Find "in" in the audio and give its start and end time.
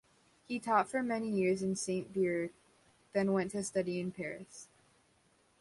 1.61-1.75, 3.99-4.11